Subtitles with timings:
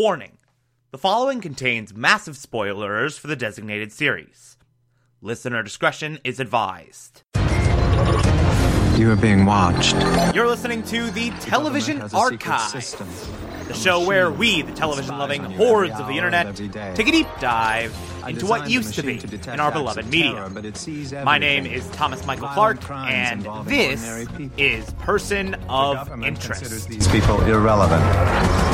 [0.00, 0.38] Warning
[0.92, 4.56] the following contains massive spoilers for the designated series.
[5.20, 7.22] Listener discretion is advised.
[8.96, 9.94] You are being watched.
[10.34, 12.72] You're listening to the Television Archive,
[13.68, 16.56] the show where we, the television loving hordes of the internet,
[16.96, 17.94] take a deep dive
[18.28, 20.32] into what used to be machine detect in our beloved media.
[20.32, 24.26] terror, but it sees My name is Thomas Michael Violent Clark, and this
[24.56, 26.88] is Person of government Interest.
[26.88, 28.02] these people irrelevant.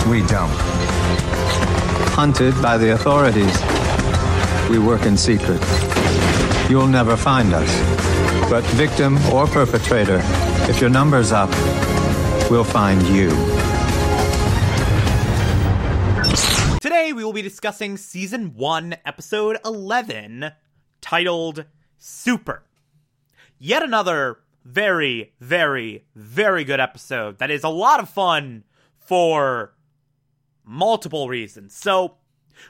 [0.09, 0.51] We don't.
[2.15, 3.55] Hunted by the authorities.
[4.71, 5.61] We work in secret.
[6.69, 8.51] You'll never find us.
[8.51, 10.21] But victim or perpetrator,
[10.69, 11.51] if your number's up,
[12.51, 13.31] we'll find you.
[17.27, 20.53] Will be discussing Season 1, Episode 11,
[21.01, 21.65] titled
[21.99, 22.63] Super.
[23.59, 28.63] Yet another very, very, very good episode that is a lot of fun
[28.97, 29.75] for
[30.65, 31.75] multiple reasons.
[31.75, 32.19] So,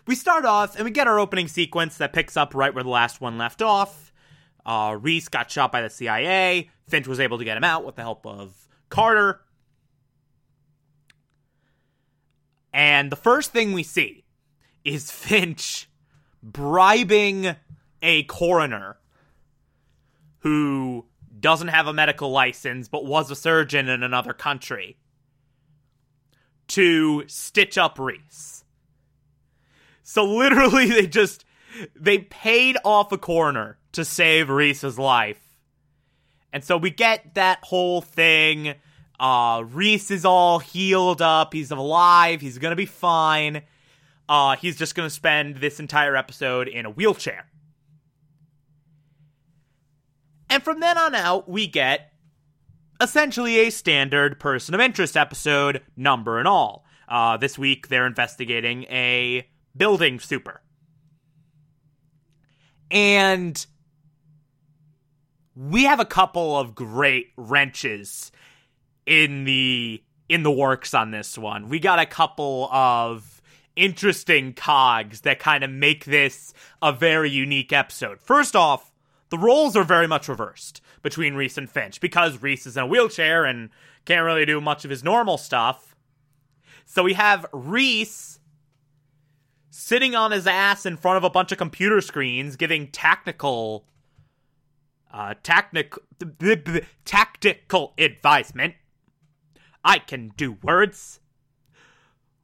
[0.07, 2.89] we start off and we get our opening sequence that picks up right where the
[2.89, 4.11] last one left off.
[4.65, 6.71] Uh, Reese got shot by the CIA.
[6.89, 8.55] Finch was able to get him out with the help of
[8.89, 9.43] Carter.
[12.73, 14.26] And the first thing we see
[14.87, 15.89] is Finch
[16.43, 17.57] bribing
[18.01, 18.97] a coroner
[20.39, 21.05] who
[21.41, 24.97] doesn't have a medical license but was a surgeon in another country
[26.69, 28.65] to stitch up Reese.
[30.05, 31.45] So literally they just
[31.97, 35.43] they paid off a coroner to save Reese's life.
[36.53, 38.75] And so we get that whole thing.
[39.19, 41.53] Uh, Reese is all healed up.
[41.53, 42.41] He's alive.
[42.41, 43.63] He's gonna be fine.
[44.29, 47.47] Uh, he's just gonna spend this entire episode in a wheelchair.
[50.49, 52.13] And from then on out, we get
[53.01, 56.85] essentially a standard person of interest episode, number and all.
[57.09, 59.47] Uh, this week, they're investigating a
[59.77, 60.63] building super.
[62.91, 63.65] And
[65.55, 68.31] we have a couple of great wrenches
[69.07, 71.69] in the in the works on this one.
[71.69, 73.36] We got a couple of
[73.77, 78.21] interesting cogs that kind of make this a very unique episode.
[78.21, 78.93] First off,
[79.29, 82.87] the roles are very much reversed between Reese and Finch because Reese is in a
[82.87, 83.71] wheelchair and
[84.05, 85.95] can't really do much of his normal stuff.
[86.85, 88.41] So we have Reese
[89.71, 93.85] sitting on his ass in front of a bunch of computer screens giving tactical
[95.13, 96.03] uh tactical
[97.99, 98.75] advisement.
[99.85, 101.21] I can do words.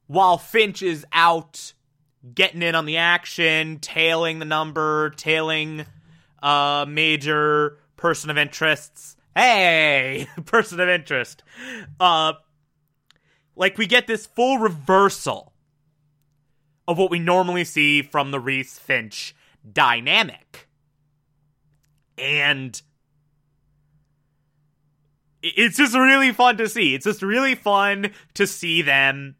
[0.07, 1.73] While Finch is out
[2.33, 5.85] getting in on the action, tailing the number, tailing
[6.41, 9.15] uh major person of interests.
[9.35, 11.43] Hey, person of interest.
[11.99, 12.33] Uh
[13.55, 15.53] like we get this full reversal
[16.87, 19.35] of what we normally see from the Reese Finch
[19.71, 20.67] dynamic.
[22.17, 22.81] And
[25.41, 26.95] it's just really fun to see.
[26.95, 29.35] It's just really fun to see them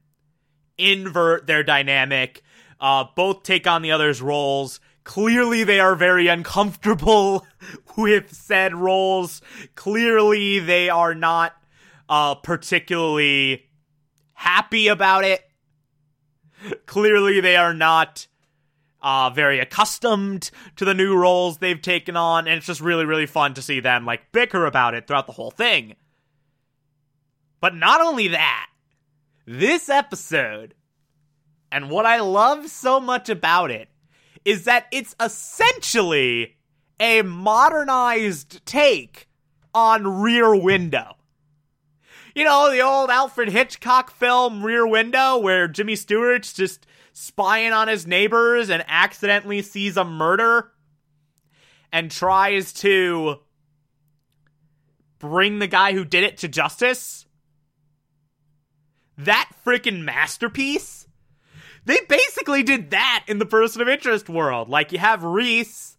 [0.78, 2.44] invert their dynamic,
[2.80, 4.80] uh, both take on the other's roles.
[5.04, 7.46] Clearly, they are very uncomfortable
[7.98, 9.42] with said roles.
[9.76, 11.54] Clearly, they are not
[12.10, 13.66] uh, particularly
[14.34, 15.42] happy about it.
[16.86, 18.28] Clearly, they are not
[19.02, 23.26] uh, very accustomed to the new roles they've taken on, and it's just really, really
[23.26, 25.96] fun to see them like bicker about it throughout the whole thing.
[27.60, 28.68] But not only that,
[29.46, 30.74] this episode,
[31.72, 33.90] and what I love so much about it,
[34.46, 36.58] is that it's essentially
[37.00, 39.28] a modernized take
[39.74, 41.18] on Rear Window.
[42.36, 47.88] You know, the old Alfred Hitchcock film Rear Window, where Jimmy Stewart's just spying on
[47.88, 50.72] his neighbors and accidentally sees a murder
[51.92, 53.36] and tries to
[55.20, 57.28] bring the guy who did it to justice.
[59.18, 61.08] That freaking masterpiece.
[61.86, 64.70] They basically did that in the person of interest world.
[64.70, 65.98] Like, you have Reese,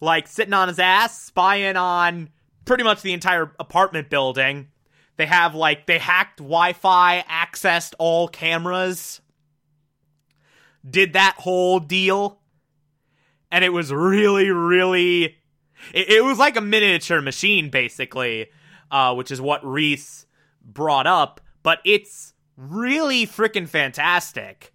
[0.00, 2.30] like, sitting on his ass, spying on
[2.64, 4.68] pretty much the entire apartment building.
[5.18, 9.20] They have, like, they hacked Wi Fi, accessed all cameras,
[10.88, 12.40] did that whole deal.
[13.50, 15.36] And it was really, really.
[15.92, 18.48] It, it was like a miniature machine, basically,
[18.90, 20.24] uh, which is what Reese
[20.64, 21.42] brought up.
[21.62, 22.31] But it's
[22.70, 24.72] really freaking fantastic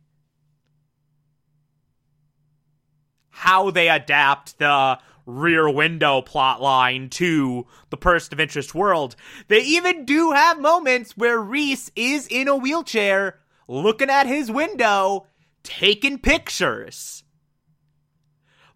[3.29, 4.97] how they adapt the
[5.27, 9.15] rear window plot line to the person of interest world.
[9.47, 15.27] They even do have moments where Reese is in a wheelchair looking at his window,
[15.61, 17.23] taking pictures.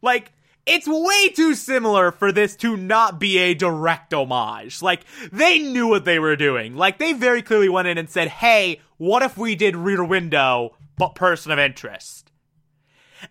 [0.01, 0.31] Like,
[0.65, 4.81] it's way too similar for this to not be a direct homage.
[4.81, 6.75] Like, they knew what they were doing.
[6.75, 10.77] Like, they very clearly went in and said, hey, what if we did Rear Window,
[10.95, 12.31] but Person of Interest?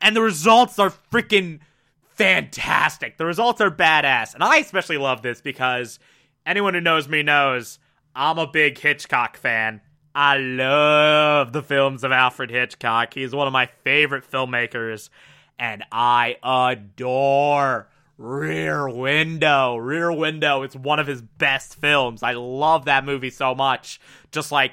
[0.01, 1.61] And the results are freaking
[2.09, 3.19] fantastic.
[3.19, 4.35] The results are badass.
[4.35, 6.01] And I especially love this because
[6.45, 7.79] anyone who knows me knows
[8.17, 9.81] I'm a big Hitchcock fan.
[10.13, 13.15] I love the films of Alfred Hitchcock.
[13.15, 15.09] He's one of my favorite filmmakers
[15.57, 17.89] and I adore
[18.19, 19.77] Rear Window.
[19.77, 22.25] Rear Window is one of his best films.
[22.25, 24.01] I love that movie so much.
[24.33, 24.73] Just like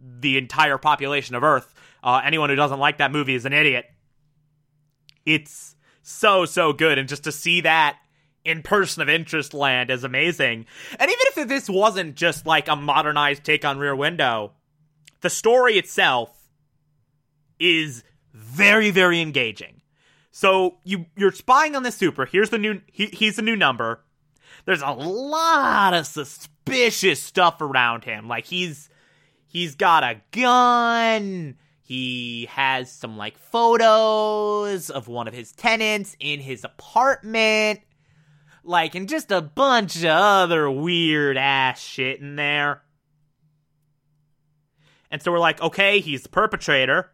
[0.00, 1.74] the entire population of Earth.
[2.02, 3.86] Uh, anyone who doesn't like that movie is an idiot.
[5.24, 6.98] It's so, so good.
[6.98, 7.98] And just to see that
[8.44, 10.66] in person of interest land is amazing.
[10.98, 14.52] And even if this wasn't just like a modernized take on Rear Window,
[15.20, 16.30] the story itself
[17.58, 19.82] is very, very engaging.
[20.30, 22.26] So you you're spying on the super.
[22.26, 24.04] Here's the new he, he's the new number.
[24.66, 28.28] There's a lot of suspicious stuff around him.
[28.28, 28.90] Like he's
[29.46, 31.56] he's got a gun.
[31.82, 37.80] He has some like photos of one of his tenants in his apartment.
[38.64, 42.82] Like and just a bunch of other weird ass shit in there.
[45.10, 47.10] And so we're like, okay, he's the perpetrator.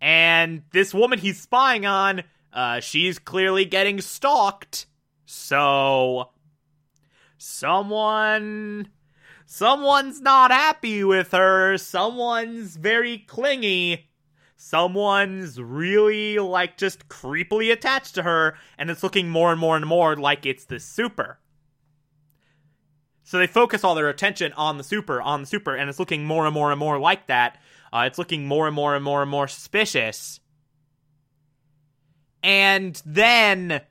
[0.00, 2.22] And this woman he's spying on,
[2.52, 4.86] uh, she's clearly getting stalked.
[5.26, 6.30] So,
[7.36, 8.88] someone.
[9.52, 11.76] Someone's not happy with her.
[11.76, 14.08] Someone's very clingy.
[14.56, 18.56] Someone's really, like, just creepily attached to her.
[18.78, 21.40] And it's looking more and more and more like it's the super.
[23.24, 26.24] So they focus all their attention on the super, on the super, and it's looking
[26.24, 27.58] more and more and more like that
[27.92, 30.40] uh, it's looking more and more and more and more suspicious.
[32.42, 33.82] And then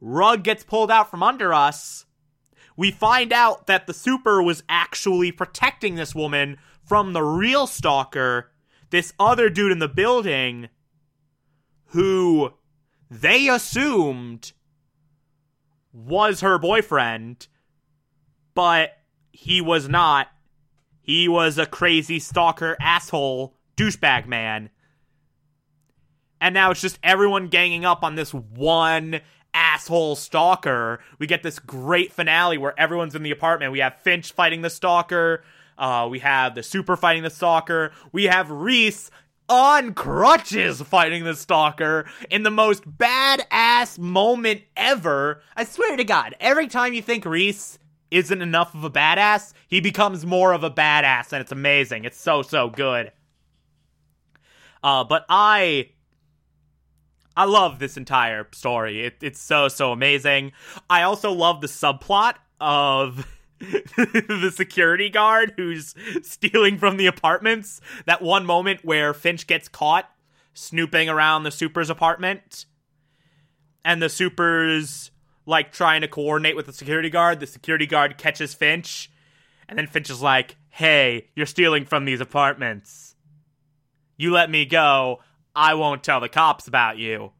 [0.00, 2.04] rug gets pulled out from under us.
[2.80, 8.52] We find out that the super was actually protecting this woman from the real stalker,
[8.88, 10.70] this other dude in the building
[11.88, 12.54] who
[13.10, 14.52] they assumed
[15.92, 17.48] was her boyfriend,
[18.54, 18.96] but
[19.30, 20.28] he was not.
[21.02, 24.70] He was a crazy stalker asshole douchebag man.
[26.40, 29.20] And now it's just everyone ganging up on this one
[29.54, 31.00] asshole stalker.
[31.18, 33.72] We get this great finale where everyone's in the apartment.
[33.72, 35.42] We have Finch fighting the stalker.
[35.78, 37.92] Uh, we have the super fighting the stalker.
[38.12, 39.10] We have Reese
[39.48, 45.42] on crutches fighting the stalker in the most badass moment ever.
[45.56, 47.78] I swear to God, every time you think Reese
[48.10, 52.04] isn't enough of a badass, he becomes more of a badass, and it's amazing.
[52.04, 53.12] It's so so good.
[54.82, 55.90] Uh, but I,
[57.36, 59.06] I love this entire story.
[59.06, 60.52] It, it's so so amazing.
[60.88, 63.26] I also love the subplot of.
[63.60, 67.82] the security guard who's stealing from the apartments.
[68.06, 70.10] That one moment where Finch gets caught
[70.54, 72.64] snooping around the super's apartment.
[73.84, 75.10] And the super's
[75.46, 77.40] like trying to coordinate with the security guard.
[77.40, 79.10] The security guard catches Finch,
[79.68, 83.16] and then Finch is like, "Hey, you're stealing from these apartments.
[84.16, 85.20] You let me go.
[85.54, 87.32] I won't tell the cops about you."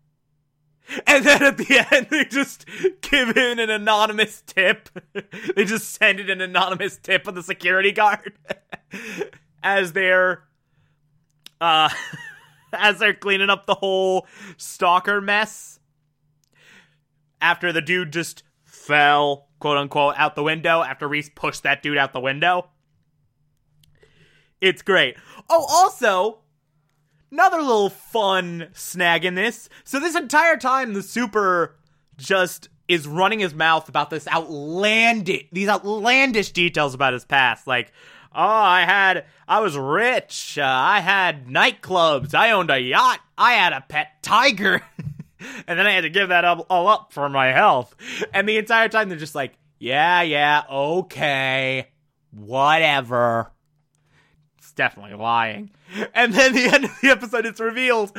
[1.06, 2.66] And then at the end, they just
[3.00, 4.88] give in an anonymous tip.
[5.54, 8.32] they just send it an anonymous tip of the security guard
[9.62, 10.44] as they're
[11.60, 11.90] uh
[12.72, 14.26] as they're cleaning up the whole
[14.56, 15.80] stalker mess
[17.40, 21.98] after the dude just fell, quote unquote, out the window after Reese pushed that dude
[21.98, 22.68] out the window.
[24.60, 25.16] It's great.
[25.48, 26.40] Oh, also,
[27.30, 29.68] another little fun snag in this.
[29.84, 31.76] So, this entire time, the super
[32.16, 37.66] just is running his mouth about this outlandish, these outlandish details about his past.
[37.66, 37.92] Like,
[38.34, 40.58] oh, I had, I was rich.
[40.58, 42.34] Uh, I had nightclubs.
[42.34, 43.20] I owned a yacht.
[43.38, 44.82] I had a pet tiger.
[45.68, 47.94] and then I had to give that up, all up for my health.
[48.34, 51.88] And the entire time they're just like, yeah, yeah, okay,
[52.32, 53.52] whatever.
[54.70, 55.72] It's definitely lying.
[56.14, 58.16] And then the end of the episode, it's revealed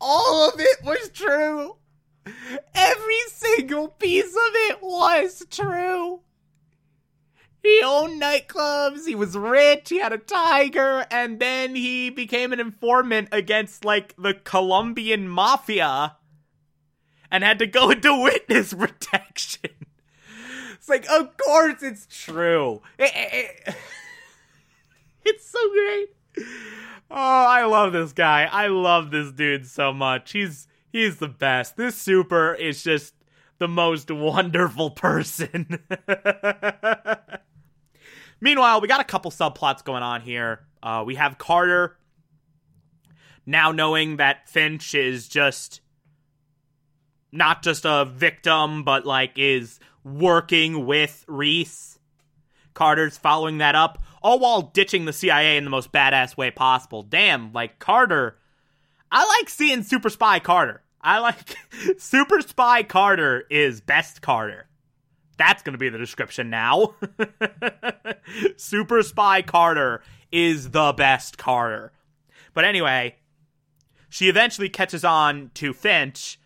[0.00, 1.76] all of it was true.
[2.74, 6.20] Every single piece of it was true.
[7.62, 12.60] He owned nightclubs, he was rich, he had a tiger, and then he became an
[12.60, 16.16] informant against, like, the Colombian mafia
[17.30, 19.72] and had to go into witness protection.
[20.76, 22.80] It's like, of course it's true.
[22.98, 23.74] It, it,
[25.24, 26.08] it's so great.
[27.10, 28.48] Oh, I love this guy.
[28.50, 30.32] I love this dude so much.
[30.32, 31.76] He's he's the best.
[31.76, 33.14] This super is just
[33.58, 35.78] the most wonderful person.
[38.40, 40.60] Meanwhile, we got a couple subplots going on here.
[40.82, 41.98] Uh, we have Carter
[43.44, 45.82] now knowing that Finch is just
[47.32, 51.98] not just a victim, but like is working with Reese.
[52.72, 57.02] Carter's following that up, all while ditching the CIA in the most badass way possible.
[57.02, 58.36] Damn, like Carter.
[59.10, 60.82] I like seeing Super Spy Carter.
[61.00, 61.56] I like
[61.98, 64.66] Super Spy Carter is best Carter.
[65.38, 66.94] That's going to be the description now.
[68.56, 71.92] Super Spy Carter is the best Carter.
[72.52, 73.16] But anyway,
[74.10, 76.38] she eventually catches on to Finch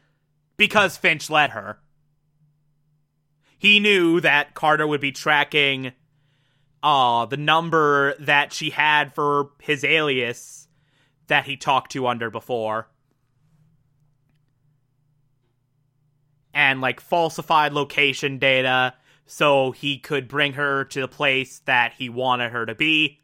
[0.57, 1.79] because Finch let her.
[3.59, 5.93] He knew that Carter would be tracking
[6.85, 10.69] uh, the number that she had for his alias
[11.27, 12.87] that he talked to under before.
[16.55, 18.95] and like falsified location data
[19.27, 23.21] so he could bring her to the place that he wanted her to be.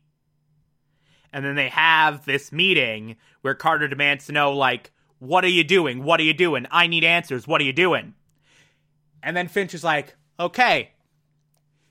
[1.33, 4.91] And then they have this meeting where Carter demands to know, like,
[5.21, 6.03] what are you doing?
[6.03, 6.67] What are you doing?
[6.71, 7.47] I need answers.
[7.47, 8.15] What are you doing?
[9.23, 10.91] And then Finch is like, okay,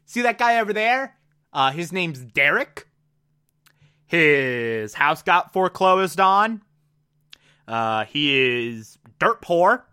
[0.05, 1.15] see that guy over there?
[1.51, 2.87] Uh, his name's Derek.
[4.05, 6.61] His house got foreclosed on.
[7.67, 9.85] Uh, he is dirt poor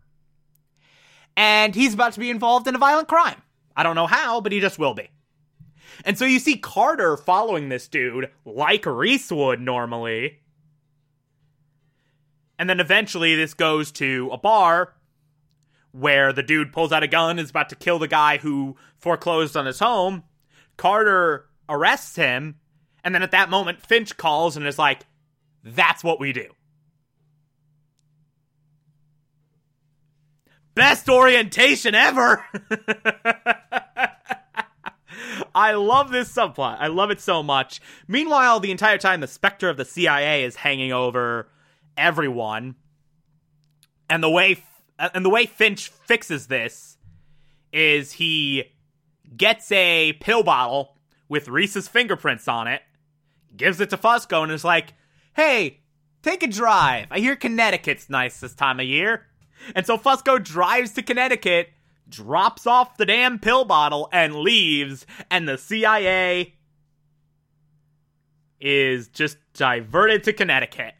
[1.37, 3.43] and he's about to be involved in a violent crime.
[3.77, 5.11] I don't know how, but he just will be.
[6.05, 10.39] And so you see Carter following this dude like Reese would normally.
[12.59, 14.95] And then eventually this goes to a bar
[15.93, 19.57] where the dude pulls out a gun is about to kill the guy who foreclosed
[19.57, 20.25] on his home.
[20.76, 22.56] Carter arrests him,
[23.04, 25.06] and then at that moment Finch calls and is like,
[25.62, 26.49] "That's what we do."
[30.75, 32.45] Best orientation ever.
[35.54, 36.76] I love this subplot.
[36.78, 37.80] I love it so much.
[38.06, 41.49] Meanwhile, the entire time, the specter of the CIA is hanging over
[41.97, 42.75] everyone,
[44.11, 44.62] and the way
[44.99, 46.99] and the way Finch fixes this
[47.73, 48.64] is he
[49.37, 50.97] gets a pill bottle
[51.28, 52.83] with Reese's fingerprints on it,
[53.56, 54.95] gives it to Fusco, and is like,
[55.35, 55.80] "Hey,
[56.23, 57.09] take a drive.
[57.11, 59.26] I hear Connecticut's nice this time of year."
[59.75, 61.71] And so Fusco drives to Connecticut,
[62.09, 65.06] drops off the damn pill bottle, and leaves.
[65.30, 66.54] And the CIA
[68.61, 70.95] is just diverted to Connecticut.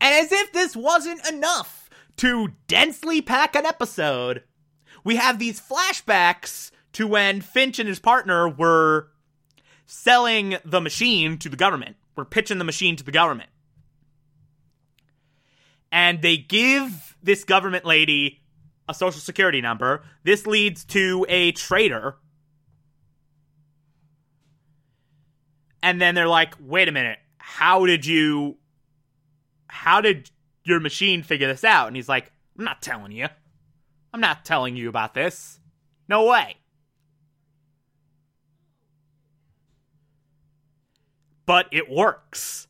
[0.00, 4.42] And as if this wasn't enough to densely pack an episode,
[5.04, 9.08] we have these flashbacks to when Finch and his partner were
[9.86, 11.96] selling the machine to the government.
[12.16, 13.50] We're pitching the machine to the government
[15.92, 18.40] and they give this government lady
[18.88, 20.02] a social security number.
[20.24, 22.16] This leads to a traitor.
[25.82, 28.56] And then they're like, wait a minute, how did you.
[29.72, 30.30] How did
[30.64, 31.86] your machine figure this out?
[31.86, 33.28] And he's like, I'm not telling you.
[34.12, 35.60] I'm not telling you about this.
[36.08, 36.56] No way.
[41.46, 42.68] But it works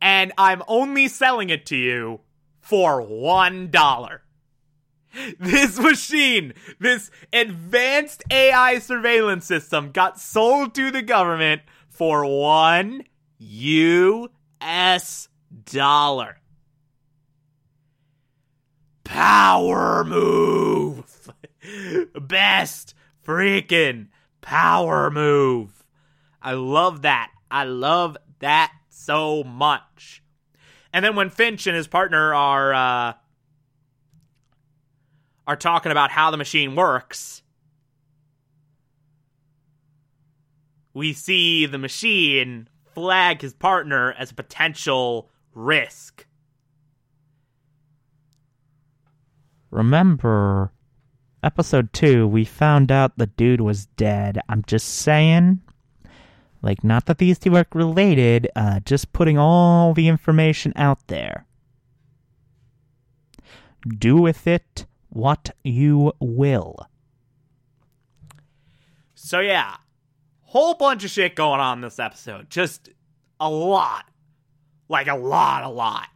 [0.00, 2.20] and I'm only selling it to you
[2.60, 4.22] for one dollar.
[5.40, 13.02] This machine, this advanced AI surveillance system got sold to the government for one
[13.38, 15.28] US
[15.64, 16.39] dollar.
[19.10, 21.32] Power move.
[22.14, 22.94] Best
[23.26, 24.06] freaking
[24.40, 25.84] power move.
[26.40, 27.32] I love that.
[27.50, 30.22] I love that so much.
[30.92, 33.12] And then when Finch and his partner are uh,
[35.44, 37.42] are talking about how the machine works,
[40.94, 46.26] we see the machine flag his partner as a potential risk.
[49.70, 50.72] Remember,
[51.42, 54.40] episode 2, we found out the dude was dead.
[54.48, 55.60] I'm just saying,
[56.62, 61.46] like, not that these two are related, uh, just putting all the information out there.
[63.98, 66.76] Do with it what you will.
[69.14, 69.76] So, yeah,
[70.42, 72.50] whole bunch of shit going on this episode.
[72.50, 72.90] Just
[73.38, 74.06] a lot.
[74.88, 76.08] Like, a lot, a lot.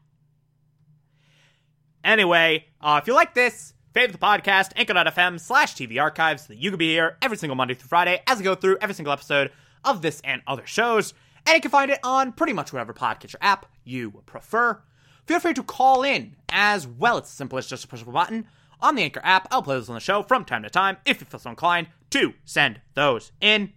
[2.04, 6.78] Anyway, uh, if you like this, favorite the podcast, anchor.fm slash TV archives, you can
[6.78, 9.50] be here every single Monday through Friday as I go through every single episode
[9.84, 11.14] of this and other shows,
[11.46, 14.82] and you can find it on pretty much whatever podcatcher app you prefer.
[15.26, 17.16] Feel free to call in as well.
[17.16, 18.46] It's as simple as just a push a button
[18.82, 19.48] on the Anchor app.
[19.50, 21.88] I'll play those on the show from time to time if you feel so inclined
[22.10, 23.72] to send those in.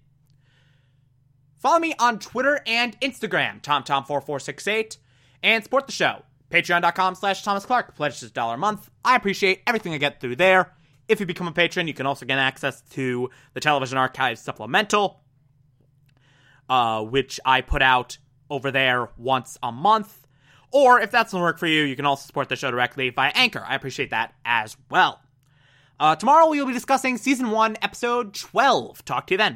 [1.55, 4.97] Follow me on Twitter and Instagram, TomTom4468,
[5.41, 6.23] and support the show.
[6.51, 7.95] Patreon.com slash Thomas Clark.
[7.95, 8.89] Pledge is a dollar a month.
[9.03, 10.73] I appreciate everything I get through there.
[11.07, 15.21] If you become a patron, you can also get access to the Television Archives Supplemental,
[16.69, 18.17] uh, which I put out
[18.49, 20.25] over there once a month.
[20.71, 23.31] Or if that doesn't work for you, you can also support the show directly via
[23.35, 23.63] Anchor.
[23.65, 25.21] I appreciate that as well.
[25.99, 29.03] Uh, tomorrow we will be discussing season one, episode 12.
[29.05, 29.55] Talk to you then.